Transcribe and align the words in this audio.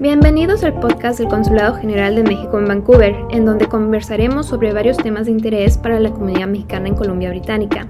Bienvenidos 0.00 0.64
al 0.64 0.80
podcast 0.80 1.20
del 1.20 1.28
Consulado 1.28 1.76
General 1.76 2.16
de 2.16 2.24
México 2.24 2.58
en 2.58 2.66
Vancouver, 2.66 3.14
en 3.30 3.44
donde 3.44 3.68
conversaremos 3.68 4.46
sobre 4.46 4.72
varios 4.72 4.96
temas 4.96 5.26
de 5.26 5.32
interés 5.32 5.78
para 5.78 6.00
la 6.00 6.10
comunidad 6.10 6.48
mexicana 6.48 6.88
en 6.88 6.96
Colombia 6.96 7.30
Británica. 7.30 7.86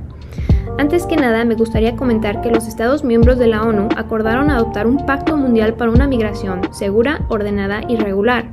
Antes 0.78 1.06
que 1.06 1.16
nada, 1.16 1.44
me 1.44 1.56
gustaría 1.56 1.96
comentar 1.96 2.40
que 2.40 2.50
los 2.50 2.68
Estados 2.68 3.02
miembros 3.02 3.38
de 3.38 3.48
la 3.48 3.62
ONU 3.62 3.88
acordaron 3.96 4.50
adoptar 4.50 4.86
un 4.86 5.04
pacto 5.06 5.36
mundial 5.36 5.74
para 5.74 5.90
una 5.90 6.06
migración 6.06 6.72
segura, 6.72 7.26
ordenada 7.28 7.80
y 7.88 7.96
regular. 7.96 8.46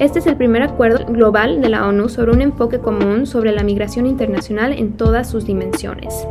Este 0.00 0.18
es 0.18 0.26
el 0.26 0.36
primer 0.36 0.62
acuerdo 0.62 1.04
global 1.06 1.60
de 1.60 1.68
la 1.68 1.86
ONU 1.86 2.08
sobre 2.08 2.32
un 2.32 2.40
enfoque 2.40 2.78
común 2.78 3.26
sobre 3.26 3.52
la 3.52 3.62
migración 3.62 4.06
internacional 4.06 4.72
en 4.72 4.96
todas 4.96 5.28
sus 5.30 5.44
dimensiones. 5.44 6.26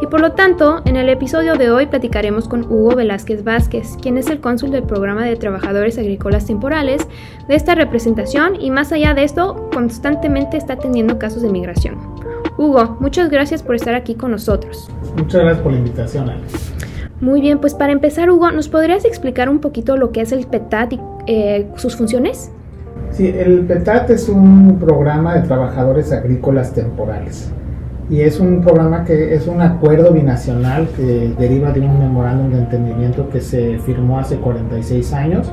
Y 0.00 0.06
por 0.06 0.20
lo 0.20 0.32
tanto, 0.32 0.82
en 0.84 0.96
el 0.96 1.08
episodio 1.08 1.56
de 1.56 1.70
hoy 1.70 1.86
platicaremos 1.86 2.48
con 2.48 2.64
Hugo 2.70 2.94
Velázquez 2.94 3.42
Vázquez, 3.42 3.96
quien 4.00 4.16
es 4.16 4.28
el 4.28 4.40
cónsul 4.40 4.70
del 4.70 4.84
programa 4.84 5.24
de 5.24 5.36
trabajadores 5.36 5.98
agrícolas 5.98 6.46
temporales 6.46 7.08
de 7.48 7.54
esta 7.56 7.74
representación 7.74 8.60
y 8.60 8.70
más 8.70 8.92
allá 8.92 9.14
de 9.14 9.24
esto, 9.24 9.68
constantemente 9.72 10.56
está 10.56 10.74
atendiendo 10.74 11.18
casos 11.18 11.42
de 11.42 11.48
migración. 11.48 11.97
Hugo, 12.58 12.96
muchas 12.98 13.30
gracias 13.30 13.62
por 13.62 13.76
estar 13.76 13.94
aquí 13.94 14.16
con 14.16 14.32
nosotros. 14.32 14.90
Muchas 15.16 15.42
gracias 15.42 15.62
por 15.62 15.70
la 15.70 15.78
invitación, 15.78 16.28
Alex. 16.28 16.74
Muy 17.20 17.40
bien, 17.40 17.60
pues 17.60 17.74
para 17.74 17.92
empezar, 17.92 18.30
Hugo, 18.30 18.50
¿nos 18.50 18.68
podrías 18.68 19.04
explicar 19.04 19.48
un 19.48 19.60
poquito 19.60 19.96
lo 19.96 20.10
que 20.10 20.22
es 20.22 20.32
el 20.32 20.44
PETAT 20.44 20.92
y 20.94 21.00
eh, 21.28 21.68
sus 21.76 21.94
funciones? 21.94 22.50
Sí, 23.12 23.28
el 23.28 23.60
PETAT 23.60 24.10
es 24.10 24.28
un 24.28 24.76
programa 24.80 25.36
de 25.36 25.42
trabajadores 25.46 26.10
agrícolas 26.10 26.72
temporales 26.74 27.52
y 28.10 28.22
es 28.22 28.40
un 28.40 28.60
programa 28.60 29.04
que 29.04 29.34
es 29.34 29.46
un 29.46 29.60
acuerdo 29.60 30.12
binacional 30.12 30.88
que 30.96 31.32
deriva 31.38 31.70
de 31.70 31.80
un 31.80 31.96
memorándum 31.98 32.50
de 32.50 32.58
entendimiento 32.58 33.30
que 33.30 33.40
se 33.40 33.78
firmó 33.78 34.18
hace 34.18 34.36
46 34.36 35.12
años 35.12 35.52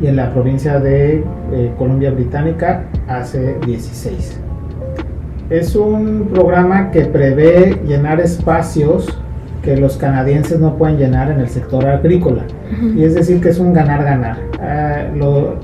y 0.00 0.06
en 0.06 0.16
la 0.16 0.32
provincia 0.32 0.78
de 0.80 1.24
eh, 1.52 1.74
Columbia 1.76 2.10
Británica 2.10 2.84
hace 3.06 3.58
16. 3.66 4.47
Es 5.50 5.74
un 5.74 6.28
programa 6.30 6.90
que 6.90 7.06
prevé 7.06 7.80
llenar 7.86 8.20
espacios 8.20 9.18
que 9.62 9.76
los 9.78 9.96
canadienses 9.96 10.60
no 10.60 10.76
pueden 10.76 10.98
llenar 10.98 11.30
en 11.30 11.40
el 11.40 11.48
sector 11.48 11.86
agrícola. 11.86 12.42
Y 12.94 13.02
es 13.02 13.14
decir, 13.14 13.40
que 13.40 13.48
es 13.48 13.58
un 13.58 13.72
ganar-ganar. 13.72 14.36
Ah, 14.60 15.04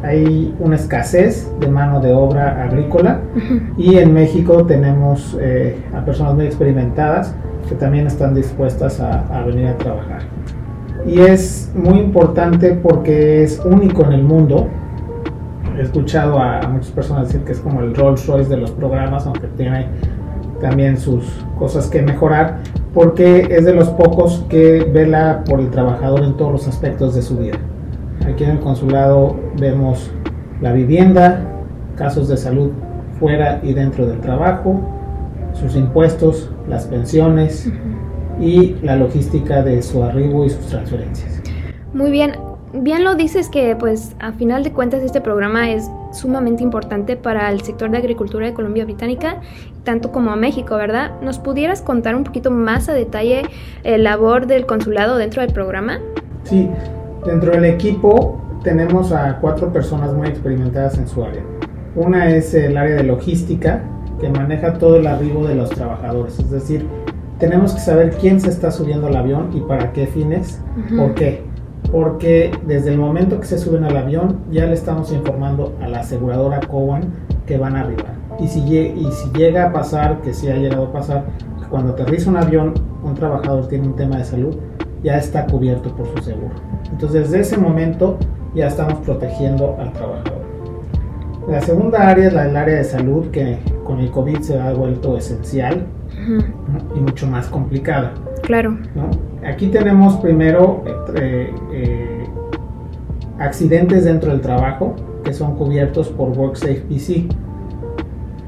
hay 0.02 0.55
una 0.58 0.77
escasez 0.77 1.50
de 1.60 1.68
mano 1.68 2.00
de 2.00 2.12
obra 2.12 2.64
agrícola 2.64 3.20
y 3.77 3.96
en 3.96 4.14
México 4.14 4.64
tenemos 4.64 5.36
eh, 5.40 5.77
a 5.94 6.05
personas 6.05 6.34
muy 6.34 6.46
experimentadas 6.46 7.34
que 7.68 7.74
también 7.74 8.06
están 8.06 8.34
dispuestas 8.34 9.00
a, 9.00 9.44
venir 9.46 9.66
a 9.68 9.77
trabajar. 9.77 10.20
Y 11.06 11.20
es 11.20 11.70
muy 11.74 11.98
importante 11.98 12.70
porque 12.70 13.42
es 13.42 13.60
único 13.64 14.05
en 14.05 14.12
el 14.12 14.22
mundo. 14.22 14.68
He 15.84 15.86
escuchado 15.86 16.38
a, 16.38 16.60
a 16.60 16.68
muchas 16.68 16.92
personas 16.92 17.28
decir 17.28 17.44
que 17.44 17.52
es 17.52 17.60
como 17.60 17.82
el 17.82 17.94
Rolls 17.94 18.27
Royce 18.27 18.48
de 18.48 18.56
los 18.56 18.70
programas, 18.70 19.27
aunque 19.27 19.48
tiene 19.48 19.86
también 20.58 20.96
sus 20.96 21.44
cosas 21.58 21.88
que 21.88 22.00
mejorar, 22.00 22.60
porque 22.94 23.46
es 23.50 23.66
de 23.66 23.74
los 23.74 23.90
pocos 23.90 24.46
que 24.48 24.82
vela 24.90 25.44
por 25.44 25.60
el 25.60 25.68
trabajador 25.68 26.24
en 26.24 26.38
todos 26.38 26.52
los 26.52 26.68
aspectos 26.68 27.14
de 27.14 27.20
su 27.20 27.36
vida. 27.36 27.58
Aquí 28.27 28.44
en 28.44 28.52
el 28.52 28.60
consulado 28.60 29.36
vemos 29.60 30.10
la 30.62 30.72
vivienda, 30.72 31.42
casos 31.96 32.28
de 32.28 32.38
salud 32.38 32.70
fuera 33.20 33.60
y 33.62 33.74
dentro 33.74 34.06
del 34.06 34.20
trabajo, 34.20 34.80
sus 35.52 35.77
impuestos, 35.77 36.50
las 36.66 36.86
pensiones 36.86 37.70
y 38.40 38.77
la 38.83 38.96
logística 38.96 39.62
de 39.62 39.83
su 39.83 40.02
arribo 40.02 40.46
y 40.46 40.48
sus 40.48 40.64
transferencias. 40.64 41.42
Muy 41.92 42.11
bien, 42.11 42.33
bien 42.74 43.05
lo 43.05 43.14
dices 43.14 43.48
que 43.48 43.77
pues 43.77 44.14
a 44.18 44.33
final 44.33 44.64
de 44.64 44.73
cuentas 44.73 45.02
este 45.02 45.20
programa 45.20 45.70
es 45.70 45.90
sumamente 46.12 46.62
importante 46.62 47.17
para 47.17 47.51
el 47.51 47.61
sector 47.61 47.90
de 47.90 47.98
agricultura 47.98 48.46
de 48.46 48.55
Colombia 48.55 48.85
Británica, 48.85 49.40
tanto 49.85 50.12
como 50.12 50.30
a 50.33 50.36
México, 50.36 50.77
¿verdad? 50.77 51.12
¿Nos 51.23 51.39
pudieras 51.39 51.83
contar 51.83 52.17
un 52.17 52.24
poquito 52.24 52.51
más 52.51 52.89
a 52.89 52.95
detalle 52.95 53.42
el 53.85 54.05
labor 54.05 54.46
del 54.46 54.67
consulado 54.67 55.17
dentro 55.17 55.42
del 55.42 55.52
programa? 55.52 56.01
Sí, 56.45 56.68
dentro 57.24 57.52
del 57.52 57.64
equipo 57.64 58.40
tenemos 58.62 59.12
a 59.12 59.39
cuatro 59.41 59.73
personas 59.73 60.12
muy 60.12 60.29
experimentadas 60.29 60.98
en 60.98 61.06
su 61.06 61.23
área. 61.23 61.42
Una 61.95 62.30
es 62.30 62.55
el 62.55 62.77
área 62.77 62.96
de 62.96 63.05
logística, 63.05 63.85
que 64.20 64.29
maneja 64.29 64.74
todo 64.74 64.96
el 64.96 65.06
arribo 65.06 65.46
de 65.46 65.55
los 65.55 65.70
trabajadores, 65.70 66.39
es 66.39 66.51
decir, 66.51 66.86
tenemos 67.39 67.74
que 67.74 67.80
saber 67.80 68.11
quién 68.20 68.41
se 68.41 68.48
está 68.48 68.70
subiendo 68.70 69.08
al 69.08 69.17
avión 69.17 69.51
y 69.52 69.61
para 69.61 69.92
qué 69.92 70.06
fines, 70.06 70.61
por 70.96 71.14
qué 71.14 71.42
porque 71.94 72.50
desde 72.66 72.90
el 72.90 72.98
momento 72.98 73.38
que 73.38 73.46
se 73.46 73.56
suben 73.56 73.84
al 73.84 73.96
avión 73.96 74.40
ya 74.50 74.66
le 74.66 74.74
estamos 74.74 75.12
informando 75.12 75.74
a 75.80 75.86
la 75.86 76.00
aseguradora 76.00 76.58
Cowan 76.58 77.02
que 77.46 77.56
van 77.56 77.77
a 77.77 77.82
arribar. 77.82 78.14
Y 78.40 78.48
si, 78.48 78.58
y 78.58 79.08
si 79.12 79.30
llega 79.38 79.66
a 79.66 79.72
pasar, 79.72 80.20
que 80.20 80.34
sí 80.34 80.48
ha 80.48 80.56
llegado 80.56 80.86
a 80.86 80.92
pasar, 80.92 81.27
cuando 81.70 81.92
aterriza 81.92 82.30
un 82.30 82.36
avión 82.36 82.74
un 83.05 83.14
trabajador 83.14 83.68
tiene 83.68 83.86
un 83.86 83.94
tema 83.94 84.16
de 84.16 84.24
salud, 84.24 84.56
ya 85.05 85.18
está 85.18 85.46
cubierto 85.46 85.94
por 85.94 86.08
su 86.08 86.24
seguro. 86.24 86.56
Entonces 86.90 87.30
desde 87.30 87.42
ese 87.42 87.58
momento 87.58 88.18
ya 88.56 88.66
estamos 88.66 88.94
protegiendo 88.94 89.76
al 89.78 89.92
trabajador. 89.92 90.42
La 91.48 91.61
segunda 91.61 92.08
área 92.08 92.26
es 92.26 92.32
la 92.32 92.46
del 92.46 92.56
área 92.56 92.74
de 92.74 92.84
salud 92.84 93.30
que 93.30 93.61
con 93.84 94.00
el 94.00 94.11
COVID 94.11 94.40
se 94.40 94.58
ha 94.58 94.72
vuelto 94.72 95.16
esencial 95.16 95.86
y 96.96 96.98
mucho 96.98 97.28
más 97.28 97.46
complicada. 97.46 98.14
Claro. 98.46 98.77
Aquí 99.46 99.68
tenemos 99.68 100.16
primero 100.16 100.84
eh, 101.16 101.52
eh, 101.72 102.24
accidentes 103.38 104.05
dentro 104.05 104.30
del 104.30 104.40
trabajo 104.40 104.94
que 105.24 105.32
son 105.32 105.56
cubiertos 105.56 106.08
por 106.10 106.30
WorkSafe 106.30 106.84
BC. 106.88 107.27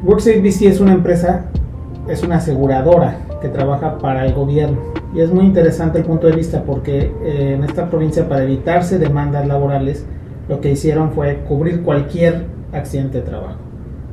WorkSafe 0.05 0.41
BC 0.41 0.67
es 0.67 0.81
una 0.81 0.93
empresa, 0.93 1.47
es 2.09 2.23
una 2.23 2.37
aseguradora 2.37 3.19
que 3.41 3.49
trabaja 3.49 3.99
para 3.99 4.27
el 4.27 4.35
gobierno 4.35 4.79
y 5.15 5.21
es 5.21 5.33
muy 5.33 5.47
interesante 5.47 5.99
el 5.99 6.05
punto 6.05 6.27
de 6.27 6.37
vista 6.37 6.63
porque 6.65 7.13
eh, 7.25 7.55
en 7.55 7.65
esta 7.65 7.89
provincia 7.89 8.29
para 8.29 8.45
evitarse 8.45 8.99
demandas 8.99 9.47
laborales 9.47 10.05
lo 10.49 10.61
que 10.61 10.73
hicieron 10.73 11.13
fue 11.13 11.39
cubrir 11.49 11.83
cualquier 11.83 12.47
accidente 12.73 13.19
de 13.19 13.25
trabajo. 13.25 13.57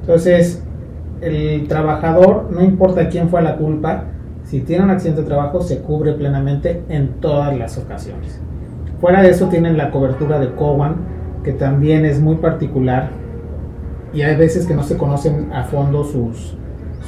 Entonces, 0.02 0.64
el 1.22 1.68
trabajador, 1.68 2.50
no 2.52 2.64
importa 2.64 3.10
quién 3.10 3.30
fue 3.30 3.42
la 3.42 3.58
culpa, 3.58 4.06
si 4.54 4.62
tiene 4.62 4.84
un 4.84 4.92
accidente 4.92 5.22
de 5.22 5.28
trabajo 5.28 5.64
se 5.64 5.80
cubre 5.80 6.14
plenamente 6.14 6.84
en 6.88 7.14
todas 7.14 7.58
las 7.58 7.80
ocasiones. 7.80 8.40
Fuera 9.02 9.24
de 9.24 9.32
eso 9.32 9.48
tienen 9.48 9.78
la 9.78 9.90
cobertura 9.90 10.38
de 10.38 10.52
Cowan, 10.52 10.98
que 11.44 11.54
también 11.54 12.06
es 12.06 12.22
muy 12.22 12.36
particular 12.36 13.10
y 14.14 14.22
hay 14.22 14.36
veces 14.36 14.68
que 14.68 14.76
no 14.76 14.84
se 14.84 14.96
conocen 14.96 15.52
a 15.54 15.64
fondo 15.64 16.04
sus, 16.04 16.56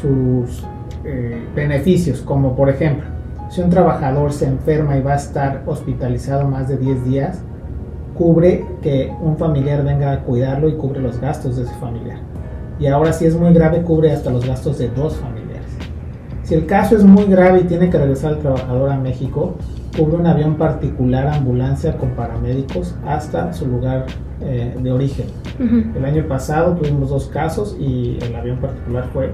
sus 0.01 0.65
eh, 1.03 1.39
beneficios, 1.55 2.21
como 2.21 2.55
por 2.55 2.67
ejemplo, 2.67 3.05
si 3.51 3.61
un 3.61 3.69
trabajador 3.69 4.33
se 4.33 4.47
enferma 4.47 4.97
y 4.97 5.03
va 5.03 5.13
a 5.13 5.17
estar 5.17 5.61
hospitalizado 5.67 6.47
más 6.47 6.67
de 6.67 6.77
10 6.77 7.05
días, 7.05 7.43
cubre 8.15 8.65
que 8.81 9.13
un 9.21 9.37
familiar 9.37 9.83
venga 9.83 10.13
a 10.13 10.21
cuidarlo 10.21 10.67
y 10.67 10.77
cubre 10.77 10.99
los 10.99 11.21
gastos 11.21 11.57
de 11.57 11.65
ese 11.65 11.75
familiar. 11.75 12.17
Y 12.79 12.87
ahora 12.87 13.13
si 13.13 13.27
es 13.27 13.39
muy 13.39 13.53
grave, 13.53 13.83
cubre 13.83 14.11
hasta 14.11 14.31
los 14.31 14.47
gastos 14.47 14.79
de 14.79 14.89
dos 14.89 15.13
familiares. 15.17 15.34
Si 16.45 16.53
el 16.53 16.67
caso 16.67 16.95
es 16.95 17.03
muy 17.03 17.25
grave 17.25 17.61
y 17.61 17.63
tiene 17.63 17.89
que 17.89 17.97
regresar 17.97 18.33
el 18.33 18.37
trabajador 18.37 18.91
a 18.91 18.97
México, 18.99 19.55
cubre 19.97 20.17
un 20.17 20.27
avión 20.27 20.55
particular, 20.57 21.27
ambulancia 21.27 21.97
con 21.97 22.11
paramédicos 22.11 22.93
hasta 23.03 23.51
su 23.51 23.65
lugar 23.65 24.05
eh, 24.41 24.75
de 24.79 24.91
origen. 24.91 25.25
El 25.95 26.05
año 26.05 26.27
pasado 26.27 26.75
tuvimos 26.75 27.09
dos 27.09 27.25
casos 27.29 27.75
y 27.79 28.19
el 28.21 28.35
avión 28.35 28.59
particular 28.59 29.09
fue 29.11 29.31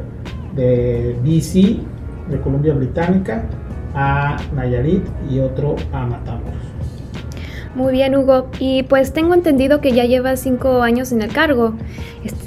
de 0.55 1.17
BC, 1.21 2.31
de 2.31 2.39
Columbia 2.41 2.73
Británica, 2.73 3.43
a 3.93 4.37
Nayarit 4.55 5.03
y 5.29 5.39
otro 5.39 5.75
a 5.91 6.05
Matamoros. 6.05 6.70
Muy 7.75 7.93
bien, 7.93 8.15
Hugo. 8.15 8.47
Y 8.59 8.83
pues 8.83 9.13
tengo 9.13 9.33
entendido 9.33 9.79
que 9.79 9.91
ya 9.91 10.05
llevas 10.05 10.41
cinco 10.41 10.81
años 10.81 11.11
en 11.11 11.21
el 11.21 11.31
cargo. 11.31 11.73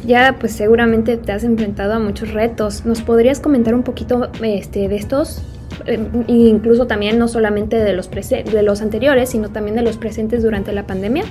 Ya 0.05 0.37
pues 0.39 0.53
seguramente 0.53 1.17
te 1.17 1.33
has 1.33 1.45
enfrentado 1.45 1.95
a 1.95 1.99
muchos 1.99 2.33
retos. 2.33 2.85
¿Nos 2.85 3.01
podrías 3.03 3.41
comentar 3.41 3.75
un 3.75 3.83
poquito 3.83 4.29
este, 4.43 4.89
de 4.89 4.97
estos? 4.97 5.43
Eh, 5.87 5.99
incluso 6.29 6.87
también 6.87 7.19
no 7.19 7.27
solamente 7.27 7.77
de 7.77 7.95
los, 7.95 8.11
de 8.11 8.63
los 8.63 8.83
anteriores, 8.83 9.31
sino 9.31 9.49
también 9.49 9.77
de 9.77 9.83
los 9.83 9.97
presentes 9.97 10.43
durante 10.43 10.73
la 10.73 10.87
pandemia. 10.87 11.25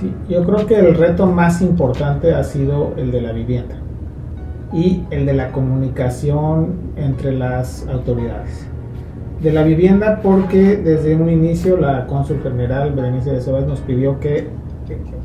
Sí, 0.00 0.12
yo 0.28 0.44
creo 0.44 0.66
que 0.66 0.78
el 0.78 0.94
reto 0.94 1.26
más 1.26 1.60
importante 1.60 2.32
ha 2.32 2.42
sido 2.42 2.94
el 2.96 3.10
de 3.10 3.20
la 3.20 3.32
vivienda 3.32 3.74
y 4.72 5.02
el 5.10 5.26
de 5.26 5.34
la 5.34 5.52
comunicación 5.52 6.92
entre 6.96 7.32
las 7.32 7.86
autoridades 7.88 8.69
de 9.40 9.52
la 9.52 9.62
vivienda 9.62 10.20
porque 10.22 10.76
desde 10.76 11.14
un 11.14 11.30
inicio 11.30 11.76
la 11.76 12.06
cónsul 12.06 12.42
general 12.42 12.92
Berenice 12.92 13.30
de 13.30 13.40
Sebas 13.40 13.66
nos 13.66 13.80
pidió 13.80 14.20
que 14.20 14.48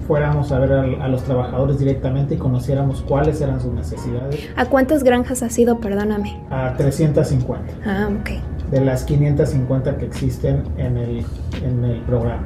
fuéramos 0.08 0.52
a 0.52 0.60
ver 0.60 0.72
a, 0.74 1.08
los 1.08 1.24
trabajadores 1.24 1.80
directamente 1.80 2.36
y 2.36 2.38
conociéramos 2.38 3.02
cuáles 3.02 3.42
eran 3.42 3.60
sus 3.60 3.74
necesidades. 3.74 4.48
¿A 4.56 4.66
cuántas 4.66 5.04
granjas 5.04 5.42
has 5.42 5.58
ido, 5.58 5.80
perdóname? 5.80 6.40
A 6.52 6.76
350. 6.78 7.74
Ah, 7.86 8.10
ok. 8.20 8.30
De 8.72 8.82
las 8.82 9.04
550 9.04 9.98
que 9.98 10.06
existen 10.06 10.64
en 10.78 10.98
el, 10.98 11.26
en 11.64 11.84
el 11.84 12.02
programa. 12.02 12.46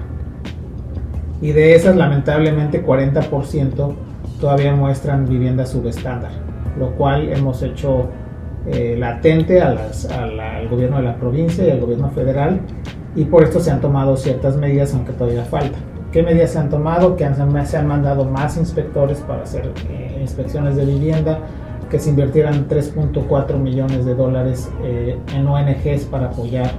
Y 1.42 1.52
de 1.52 1.76
esas, 1.76 1.96
lamentablemente, 1.96 2.86
40% 2.86 3.94
todavía 4.40 4.74
muestran 4.76 5.28
viviendas 5.28 5.70
subestándar, 5.70 6.32
lo 6.78 6.92
cual 6.96 7.30
hemos 7.32 7.62
hecho 7.62 8.10
eh, 8.68 8.96
latente 8.98 9.62
a 9.62 9.72
las, 9.74 10.06
al 10.10 10.68
gobierno 10.70 10.98
de 10.98 11.04
la 11.04 11.16
provincia 11.16 11.66
y 11.66 11.72
al 11.72 11.80
gobierno 11.80 12.10
federal 12.10 12.60
y 13.16 13.26
por 13.26 13.44
esto 13.44 13.60
se 13.60 13.72
han 13.72 13.82
tomado 13.82 14.18
ciertas 14.18 14.58
medidas, 14.58 14.94
aunque 14.94 15.14
todavía 15.14 15.44
falta. 15.44 15.78
¿Qué 16.12 16.24
medidas 16.24 16.52
se 16.52 16.60
han 16.60 16.70
tomado? 16.70 17.16
Que 17.16 17.26
han, 17.26 17.36
se 17.68 17.78
han 17.78 17.88
mandado 17.88 18.26
más 18.26 18.58
inspectores 18.58 19.20
para 19.20 19.44
hacer 19.44 19.72
eh, 19.90 20.18
inspecciones 20.22 20.76
de 20.76 20.86
vivienda, 20.86 21.40
que 21.90 22.00
se 22.00 22.10
invirtieran 22.10 22.68
3.4 22.68 23.58
millones 23.58 24.06
de 24.06 24.16
dólares 24.16 24.72
eh, 24.84 25.18
en 25.36 25.48
ONGs 25.48 26.06
para 26.06 26.28
apoyar 26.28 26.72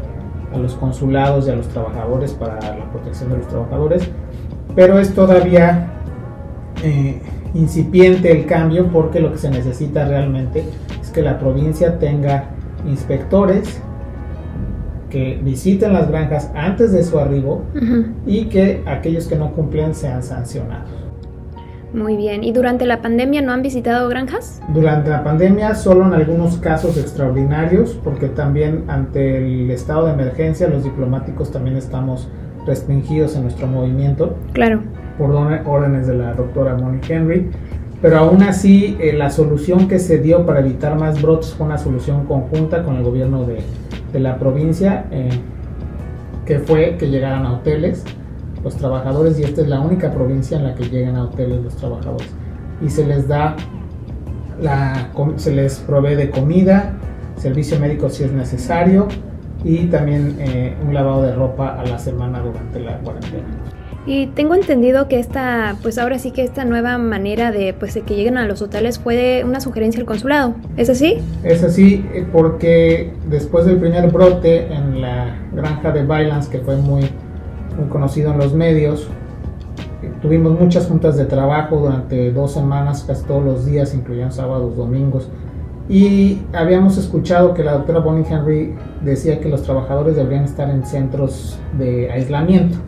a 0.52 0.58
los 0.58 0.74
consulados 0.74 1.46
y 1.46 1.50
a 1.50 1.56
los 1.56 1.68
trabajadores 1.68 2.32
para 2.32 2.54
la 2.54 2.90
protección 2.90 3.30
de 3.30 3.38
los 3.38 3.48
trabajadores, 3.48 4.08
pero 4.74 4.98
es 4.98 5.14
todavía 5.14 5.92
eh, 6.82 7.20
incipiente 7.54 8.32
el 8.32 8.46
cambio 8.46 8.88
porque 8.88 9.20
lo 9.20 9.32
que 9.32 9.38
se 9.38 9.50
necesita 9.50 10.06
realmente 10.06 10.64
es 11.10 11.14
que 11.14 11.22
la 11.22 11.40
provincia 11.40 11.98
tenga 11.98 12.44
inspectores 12.86 13.80
que 15.10 15.40
visiten 15.42 15.92
las 15.92 16.08
granjas 16.08 16.52
antes 16.54 16.92
de 16.92 17.02
su 17.02 17.18
arribo 17.18 17.64
y 18.26 18.44
que 18.44 18.84
aquellos 18.86 19.26
que 19.26 19.34
no 19.34 19.52
cumplen 19.52 19.92
sean 19.96 20.22
sancionados. 20.22 20.88
Muy 21.92 22.16
bien. 22.16 22.44
¿Y 22.44 22.52
durante 22.52 22.86
la 22.86 23.02
pandemia 23.02 23.42
no 23.42 23.50
han 23.50 23.62
visitado 23.62 24.08
granjas? 24.08 24.62
Durante 24.72 25.10
la 25.10 25.24
pandemia 25.24 25.74
solo 25.74 26.06
en 26.06 26.14
algunos 26.14 26.58
casos 26.58 26.96
extraordinarios, 26.96 27.98
porque 28.04 28.28
también 28.28 28.84
ante 28.86 29.38
el 29.38 29.68
estado 29.72 30.06
de 30.06 30.12
emergencia 30.12 30.68
los 30.68 30.84
diplomáticos 30.84 31.50
también 31.50 31.76
estamos 31.76 32.28
restringidos 32.64 33.34
en 33.34 33.42
nuestro 33.42 33.66
movimiento. 33.66 34.36
Claro. 34.52 34.82
Por 35.18 35.32
órdenes 35.32 36.06
de 36.06 36.14
la 36.14 36.34
doctora 36.34 36.76
Monique 36.76 37.12
Henry. 37.12 37.50
Pero 38.02 38.18
aún 38.18 38.42
así, 38.42 38.96
eh, 38.98 39.12
la 39.12 39.30
solución 39.30 39.86
que 39.86 39.98
se 39.98 40.18
dio 40.18 40.46
para 40.46 40.60
evitar 40.60 40.98
más 40.98 41.20
brotes 41.20 41.52
fue 41.54 41.66
una 41.66 41.76
solución 41.76 42.24
conjunta 42.24 42.82
con 42.82 42.96
el 42.96 43.02
gobierno 43.02 43.44
de, 43.44 43.58
de 44.12 44.20
la 44.20 44.38
provincia, 44.38 45.04
eh, 45.10 45.28
que 46.46 46.58
fue 46.58 46.96
que 46.96 47.08
llegaran 47.08 47.44
a 47.44 47.52
hoteles 47.54 48.04
los 48.64 48.76
trabajadores 48.76 49.38
y 49.38 49.44
esta 49.44 49.62
es 49.62 49.68
la 49.68 49.80
única 49.80 50.10
provincia 50.10 50.56
en 50.56 50.64
la 50.64 50.74
que 50.74 50.84
llegan 50.84 51.16
a 51.16 51.24
hoteles 51.24 51.62
los 51.62 51.76
trabajadores. 51.76 52.28
Y 52.80 52.88
se 52.88 53.06
les 53.06 53.28
da 53.28 53.56
la 54.60 55.10
se 55.36 55.54
les 55.54 55.78
provee 55.78 56.16
de 56.16 56.30
comida 56.30 56.92
servicio 57.36 57.80
médico 57.80 58.10
si 58.10 58.24
es 58.24 58.32
necesario 58.32 59.08
y 59.64 59.86
también 59.86 60.36
eh, 60.38 60.76
un 60.86 60.94
lavado 60.94 61.22
de 61.22 61.34
ropa 61.34 61.80
a 61.80 61.84
la 61.84 61.98
semana 61.98 62.40
durante 62.40 62.80
la 62.80 62.98
cuarentena 62.98 63.44
y 64.06 64.28
tengo 64.28 64.54
entendido 64.54 65.08
que 65.08 65.18
esta, 65.18 65.76
pues 65.82 65.98
ahora 65.98 66.18
sí 66.18 66.30
que 66.30 66.42
esta 66.42 66.64
nueva 66.64 66.96
manera 66.96 67.52
de, 67.52 67.74
pues, 67.74 67.94
de 67.94 68.00
que 68.00 68.14
lleguen 68.14 68.38
a 68.38 68.46
los 68.46 68.62
hoteles 68.62 68.98
fue 68.98 69.44
una 69.44 69.60
sugerencia 69.60 69.98
del 69.98 70.06
consulado. 70.06 70.54
¿Es 70.76 70.88
así? 70.88 71.18
Es 71.44 71.62
así 71.62 72.06
eh, 72.14 72.26
porque 72.32 73.12
después 73.28 73.66
del 73.66 73.76
primer 73.76 74.10
brote 74.10 74.72
en 74.72 75.02
la 75.02 75.36
granja 75.52 75.92
de 75.92 76.04
Bailance, 76.04 76.50
que 76.50 76.58
fue 76.60 76.76
muy, 76.76 77.02
muy 77.78 77.88
conocido 77.90 78.32
en 78.32 78.38
los 78.38 78.54
medios, 78.54 79.06
eh, 80.02 80.10
tuvimos 80.22 80.58
muchas 80.58 80.86
juntas 80.86 81.18
de 81.18 81.26
trabajo 81.26 81.76
durante 81.76 82.32
dos 82.32 82.52
semanas, 82.52 83.04
casi 83.06 83.24
todos 83.24 83.44
los 83.44 83.66
días, 83.66 83.94
incluyendo 83.94 84.32
sábados, 84.32 84.76
domingos. 84.76 85.28
Y 85.90 86.40
habíamos 86.52 86.96
escuchado 86.96 87.52
que 87.52 87.64
la 87.64 87.72
doctora 87.72 87.98
Bonnie 87.98 88.24
Henry 88.30 88.74
decía 89.02 89.40
que 89.40 89.48
los 89.48 89.64
trabajadores 89.64 90.16
deberían 90.16 90.44
estar 90.44 90.70
en 90.70 90.86
centros 90.86 91.58
de 91.76 92.10
aislamiento 92.10 92.78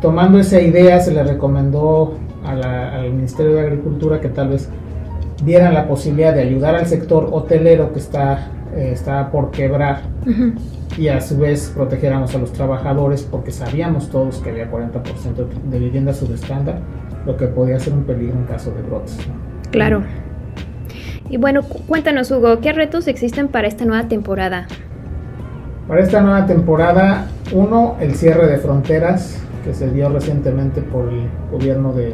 tomando 0.00 0.38
esa 0.38 0.60
idea 0.60 1.00
se 1.00 1.12
le 1.12 1.22
recomendó 1.22 2.14
al 2.44 3.12
Ministerio 3.12 3.54
de 3.54 3.60
Agricultura 3.60 4.20
que 4.20 4.28
tal 4.28 4.48
vez 4.48 4.68
dieran 5.44 5.74
la 5.74 5.86
posibilidad 5.86 6.34
de 6.34 6.42
ayudar 6.42 6.74
al 6.74 6.86
sector 6.86 7.28
hotelero 7.32 7.92
que 7.92 7.98
está, 7.98 8.50
eh, 8.74 8.96
por 9.30 9.50
quebrar 9.50 10.02
y 10.96 11.08
a 11.08 11.20
su 11.20 11.38
vez 11.38 11.72
protegiéramos 11.74 12.34
a 12.34 12.38
los 12.38 12.52
trabajadores 12.52 13.22
porque 13.22 13.50
sabíamos 13.50 14.10
todos 14.10 14.38
que 14.38 14.50
había 14.50 14.70
40% 14.70 15.48
de 15.70 15.78
vivienda 15.78 16.12
subestándar, 16.12 16.80
lo 17.26 17.36
que 17.36 17.46
podía 17.46 17.78
ser 17.78 17.92
un 17.92 18.04
peligro 18.04 18.38
en 18.38 18.44
caso 18.44 18.70
de 18.72 18.82
brotes. 18.82 19.16
Claro. 19.70 20.02
Y 21.30 21.36
bueno, 21.36 21.62
cuéntanos 21.62 22.28
Hugo, 22.32 22.60
¿qué 22.60 22.72
retos 22.72 23.06
existen 23.06 23.46
para 23.46 23.68
esta 23.68 23.84
nueva 23.84 24.08
temporada? 24.08 24.66
Para 25.86 26.00
esta 26.00 26.20
nueva 26.20 26.44
temporada, 26.44 27.28
uno, 27.52 27.94
el 28.00 28.16
cierre 28.16 28.48
de 28.48 28.58
fronteras 28.58 29.40
que 29.64 29.72
se 29.72 29.88
dio 29.92 30.08
recientemente 30.08 30.82
por 30.82 31.08
el 31.08 31.28
gobierno 31.52 31.92
de, 31.92 32.12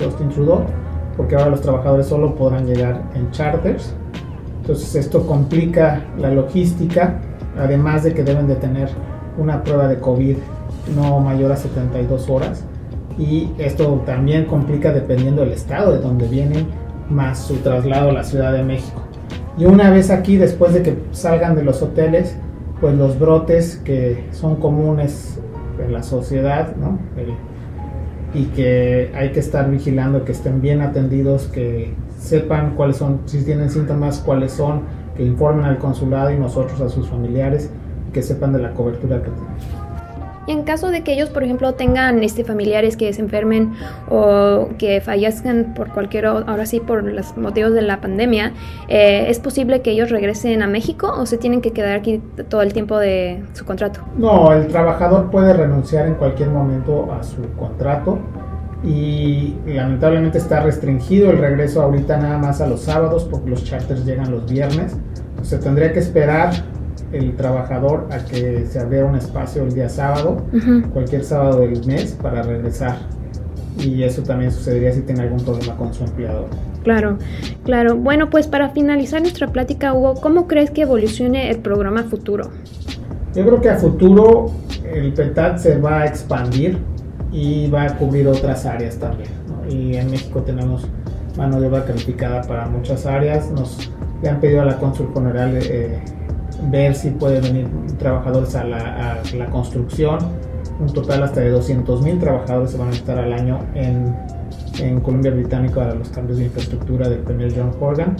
Justin 0.00 0.30
Trudeau, 0.30 0.62
porque 1.14 1.34
ahora 1.34 1.50
los 1.50 1.60
trabajadores 1.60 2.06
solo 2.06 2.34
podrán 2.34 2.64
llegar 2.64 3.02
en 3.14 3.30
charters. 3.32 3.94
Entonces 4.62 4.94
esto 4.94 5.26
complica 5.26 6.00
la 6.18 6.30
logística, 6.30 7.20
además 7.58 8.02
de 8.02 8.14
que 8.14 8.24
deben 8.24 8.46
de 8.46 8.56
tener 8.56 8.88
una 9.36 9.62
prueba 9.62 9.88
de 9.88 9.98
COVID 9.98 10.36
no 10.96 11.20
mayor 11.20 11.52
a 11.52 11.56
72 11.56 12.30
horas. 12.30 12.64
Y 13.18 13.50
esto 13.58 14.02
también 14.06 14.46
complica 14.46 14.90
dependiendo 14.90 15.42
del 15.42 15.52
estado 15.52 15.92
de 15.92 15.98
donde 15.98 16.26
vienen, 16.28 16.66
más 17.12 17.38
su 17.38 17.56
traslado 17.56 18.10
a 18.10 18.12
la 18.12 18.24
Ciudad 18.24 18.52
de 18.52 18.62
México. 18.62 19.02
Y 19.58 19.66
una 19.66 19.90
vez 19.90 20.10
aquí, 20.10 20.36
después 20.36 20.72
de 20.74 20.82
que 20.82 20.96
salgan 21.12 21.54
de 21.54 21.62
los 21.62 21.82
hoteles, 21.82 22.36
pues 22.80 22.96
los 22.96 23.18
brotes 23.18 23.80
que 23.84 24.26
son 24.32 24.56
comunes 24.56 25.38
en 25.78 25.92
la 25.92 26.02
sociedad, 26.02 26.74
¿no? 26.76 26.98
y 28.34 28.46
que 28.46 29.12
hay 29.14 29.32
que 29.32 29.40
estar 29.40 29.70
vigilando 29.70 30.24
que 30.24 30.32
estén 30.32 30.62
bien 30.62 30.80
atendidos, 30.80 31.44
que 31.48 31.94
sepan 32.18 32.74
cuáles 32.76 32.96
son, 32.96 33.20
si 33.26 33.44
tienen 33.44 33.70
síntomas, 33.70 34.20
cuáles 34.20 34.52
son, 34.52 34.82
que 35.16 35.22
informen 35.22 35.66
al 35.66 35.78
consulado 35.78 36.30
y 36.30 36.38
nosotros 36.38 36.80
a 36.80 36.88
sus 36.88 37.08
familiares, 37.08 37.70
que 38.12 38.22
sepan 38.22 38.52
de 38.52 38.60
la 38.60 38.72
cobertura 38.72 39.22
que 39.22 39.30
tienen. 39.30 39.91
Y 40.46 40.52
en 40.52 40.64
caso 40.64 40.90
de 40.90 41.02
que 41.02 41.12
ellos, 41.12 41.30
por 41.30 41.44
ejemplo, 41.44 41.74
tengan 41.74 42.22
este, 42.22 42.44
familiares 42.44 42.96
que 42.96 43.12
se 43.12 43.20
enfermen 43.20 43.74
o 44.10 44.68
que 44.78 45.00
fallezcan 45.00 45.74
por 45.74 45.92
cualquier, 45.92 46.26
ahora 46.26 46.66
sí, 46.66 46.80
por 46.80 47.04
los 47.04 47.36
motivos 47.36 47.72
de 47.72 47.82
la 47.82 48.00
pandemia, 48.00 48.52
eh, 48.88 49.26
¿es 49.28 49.38
posible 49.38 49.82
que 49.82 49.92
ellos 49.92 50.10
regresen 50.10 50.62
a 50.62 50.66
México 50.66 51.12
o 51.16 51.26
se 51.26 51.38
tienen 51.38 51.60
que 51.60 51.72
quedar 51.72 51.96
aquí 51.96 52.20
todo 52.48 52.62
el 52.62 52.72
tiempo 52.72 52.98
de 52.98 53.42
su 53.52 53.64
contrato? 53.64 54.00
No, 54.16 54.52
el 54.52 54.66
trabajador 54.66 55.30
puede 55.30 55.52
renunciar 55.52 56.06
en 56.06 56.14
cualquier 56.14 56.50
momento 56.50 57.12
a 57.12 57.22
su 57.22 57.42
contrato 57.56 58.18
y 58.84 59.54
lamentablemente 59.64 60.38
está 60.38 60.60
restringido 60.60 61.30
el 61.30 61.38
regreso 61.38 61.82
ahorita 61.82 62.16
nada 62.16 62.38
más 62.38 62.60
a 62.60 62.66
los 62.66 62.82
sábados 62.82 63.28
porque 63.30 63.50
los 63.50 63.64
charters 63.64 64.04
llegan 64.04 64.30
los 64.30 64.50
viernes. 64.50 64.96
Se 65.42 65.58
tendría 65.58 65.92
que 65.92 66.00
esperar 66.00 66.52
el 67.12 67.36
trabajador 67.36 68.08
a 68.10 68.18
que 68.24 68.66
se 68.66 68.78
abriera 68.78 69.06
un 69.06 69.16
espacio 69.16 69.62
el 69.62 69.74
día 69.74 69.88
sábado, 69.88 70.42
cualquier 70.92 71.24
sábado 71.24 71.60
del 71.60 71.84
mes, 71.86 72.16
para 72.20 72.42
regresar. 72.42 72.96
Y 73.78 74.02
eso 74.02 74.22
también 74.22 74.50
sucedería 74.52 74.92
si 74.92 75.00
tiene 75.02 75.22
algún 75.22 75.40
problema 75.44 75.76
con 75.76 75.92
su 75.94 76.04
empleador. 76.04 76.46
Claro, 76.82 77.18
claro. 77.64 77.96
Bueno, 77.96 78.28
pues 78.28 78.46
para 78.46 78.70
finalizar 78.70 79.20
nuestra 79.20 79.48
plática, 79.48 79.94
Hugo, 79.94 80.14
¿cómo 80.14 80.46
crees 80.46 80.70
que 80.70 80.82
evolucione 80.82 81.50
el 81.50 81.58
programa 81.58 82.02
futuro? 82.04 82.50
Yo 83.34 83.44
creo 83.46 83.60
que 83.60 83.70
a 83.70 83.76
futuro 83.76 84.50
el 84.92 85.12
PETAT 85.12 85.58
se 85.58 85.78
va 85.78 86.00
a 86.00 86.06
expandir 86.06 86.78
y 87.30 87.70
va 87.70 87.84
a 87.84 87.96
cubrir 87.96 88.28
otras 88.28 88.66
áreas 88.66 88.98
también. 88.98 89.30
Y 89.70 89.96
en 89.96 90.10
México 90.10 90.42
tenemos 90.42 90.86
mano 91.36 91.60
de 91.60 91.68
obra 91.68 91.84
calificada 91.84 92.42
para 92.42 92.66
muchas 92.66 93.06
áreas. 93.06 93.50
Nos 93.50 93.90
le 94.22 94.28
han 94.28 94.40
pedido 94.40 94.62
a 94.62 94.64
la 94.66 94.76
Consul 94.76 95.08
General 95.14 95.56
eh, 95.56 96.00
ver 96.70 96.94
si 96.94 97.10
pueden 97.10 97.42
venir 97.42 97.68
trabajadores 97.98 98.54
a 98.54 98.64
la, 98.64 99.20
a 99.20 99.50
construcción. 99.50 100.18
Un 100.80 100.92
total 100.92 101.22
hasta 101.22 101.40
de 101.40 101.50
200 101.50 102.02
mil 102.02 102.18
trabajadores 102.18 102.72
se 102.72 102.78
van 102.78 102.88
a 102.88 102.92
estar 102.92 103.18
al 103.18 103.32
año 103.32 103.60
en, 103.74 104.16
en 104.80 105.00
Colombia 105.00 105.30
Británica 105.30 105.76
para 105.76 105.94
los 105.94 106.08
cambios 106.08 106.38
de 106.38 106.44
infraestructura 106.44 107.08
del 107.08 107.20
Premier 107.20 107.52
John 107.54 107.72
Horgan 107.80 108.16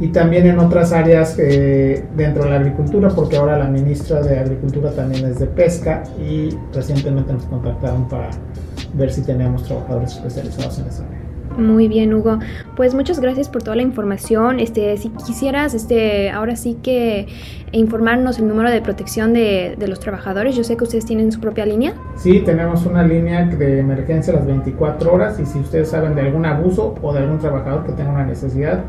y 0.00 0.08
también 0.08 0.46
en 0.46 0.58
otras 0.58 0.92
áreas 0.92 1.36
eh, 1.38 2.06
dentro 2.16 2.44
de 2.44 2.50
la 2.50 2.56
agricultura, 2.56 3.10
porque 3.10 3.36
ahora 3.36 3.58
la 3.58 3.66
ministra 3.66 4.22
de 4.22 4.38
Agricultura 4.38 4.90
también 4.92 5.26
es 5.26 5.38
de 5.38 5.46
pesca 5.46 6.02
y 6.18 6.48
recientemente 6.72 7.34
nos 7.34 7.44
contactaron 7.44 8.08
para 8.08 8.30
ver 8.94 9.12
si 9.12 9.22
tenemos 9.22 9.62
trabajadores 9.64 10.12
especializados 10.12 10.78
en 10.78 10.86
esa 10.86 11.04
área. 11.04 11.29
Muy 11.60 11.88
bien, 11.88 12.14
Hugo. 12.14 12.38
Pues 12.74 12.94
muchas 12.94 13.20
gracias 13.20 13.48
por 13.48 13.62
toda 13.62 13.76
la 13.76 13.82
información. 13.82 14.60
Este, 14.60 14.96
si 14.96 15.10
quisieras, 15.10 15.74
este, 15.74 16.30
ahora 16.30 16.56
sí 16.56 16.78
que 16.82 17.28
informarnos 17.72 18.38
el 18.38 18.48
número 18.48 18.70
de 18.70 18.80
protección 18.80 19.34
de, 19.34 19.76
de, 19.78 19.88
los 19.88 20.00
trabajadores. 20.00 20.56
Yo 20.56 20.64
sé 20.64 20.76
que 20.76 20.84
ustedes 20.84 21.04
tienen 21.04 21.30
su 21.30 21.40
propia 21.40 21.66
línea. 21.66 21.94
Sí, 22.16 22.40
tenemos 22.40 22.86
una 22.86 23.02
línea 23.02 23.44
de 23.44 23.78
emergencia 23.78 24.32
las 24.32 24.46
24 24.46 25.12
horas 25.12 25.38
y 25.38 25.44
si 25.44 25.58
ustedes 25.58 25.90
saben 25.90 26.14
de 26.14 26.22
algún 26.22 26.46
abuso 26.46 26.94
o 27.02 27.12
de 27.12 27.20
algún 27.20 27.38
trabajador 27.38 27.84
que 27.84 27.92
tenga 27.92 28.10
una 28.10 28.24
necesidad, 28.24 28.82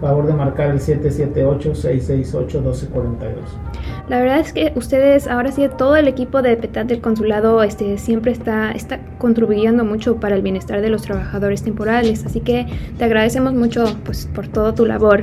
favor 0.00 0.26
de 0.26 0.32
marcar 0.32 0.70
el 0.70 0.80
778-668-1242. 0.80 3.34
La 4.08 4.18
verdad 4.18 4.40
es 4.40 4.52
que 4.52 4.72
ustedes, 4.74 5.28
ahora 5.28 5.52
sí, 5.52 5.68
todo 5.78 5.94
el 5.96 6.08
equipo 6.08 6.42
de 6.42 6.56
PETAT 6.56 6.88
del 6.88 7.00
consulado 7.00 7.62
este, 7.62 7.96
siempre 7.98 8.32
está, 8.32 8.72
está 8.72 8.98
contribuyendo 9.18 9.84
mucho 9.84 10.16
para 10.16 10.34
el 10.34 10.42
bienestar 10.42 10.80
de 10.80 10.90
los 10.90 11.02
trabajadores 11.02 11.62
temporales, 11.62 12.26
así 12.26 12.40
que 12.40 12.66
te 12.98 13.04
agradecemos 13.04 13.54
mucho 13.54 13.84
pues, 14.04 14.28
por 14.34 14.48
toda 14.48 14.74
tu 14.74 14.86
labor. 14.86 15.20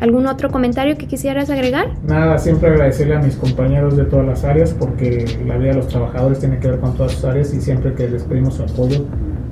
¿Algún 0.00 0.26
otro 0.26 0.50
comentario 0.50 0.96
que 0.96 1.06
quisieras 1.06 1.50
agregar? 1.50 1.90
Nada, 2.06 2.38
siempre 2.38 2.70
agradecerle 2.70 3.16
a 3.16 3.20
mis 3.20 3.36
compañeros 3.36 3.96
de 3.96 4.04
todas 4.04 4.26
las 4.26 4.44
áreas 4.44 4.72
porque 4.72 5.26
la 5.46 5.58
vida 5.58 5.70
de 5.70 5.76
los 5.76 5.88
trabajadores 5.88 6.38
tiene 6.38 6.58
que 6.58 6.68
ver 6.68 6.80
con 6.80 6.96
todas 6.96 7.12
sus 7.12 7.24
áreas 7.24 7.52
y 7.52 7.60
siempre 7.60 7.92
que 7.94 8.08
les 8.08 8.22
pedimos 8.24 8.54
su 8.54 8.62
apoyo 8.62 9.04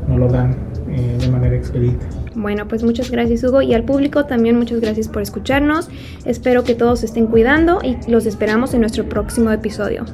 nos 0.08 0.18
lo 0.18 0.28
dan 0.28 0.56
eh, 0.88 1.18
de 1.20 1.28
manera 1.28 1.56
expedita. 1.56 2.06
Bueno, 2.34 2.68
pues 2.68 2.82
muchas 2.82 3.10
gracias 3.10 3.44
Hugo 3.44 3.62
y 3.62 3.74
al 3.74 3.84
público 3.84 4.26
también 4.26 4.56
muchas 4.56 4.80
gracias 4.80 5.08
por 5.08 5.22
escucharnos. 5.22 5.88
Espero 6.24 6.64
que 6.64 6.74
todos 6.74 7.02
estén 7.02 7.26
cuidando 7.26 7.80
y 7.82 7.96
los 8.10 8.26
esperamos 8.26 8.74
en 8.74 8.80
nuestro 8.80 9.08
próximo 9.08 9.50
episodio. 9.50 10.04